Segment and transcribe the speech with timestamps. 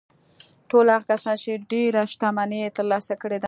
[0.69, 3.39] ټول هغه کسان چې ډېره شتمني يې ترلاسه کړې ده.